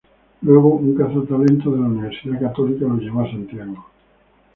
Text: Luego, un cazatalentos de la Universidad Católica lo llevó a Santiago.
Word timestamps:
Luego, 0.41 0.69
un 0.69 0.95
cazatalentos 0.97 1.71
de 1.75 1.79
la 1.79 1.85
Universidad 1.85 2.41
Católica 2.41 2.87
lo 2.87 2.95
llevó 2.97 3.21
a 3.21 3.27
Santiago. 3.29 3.85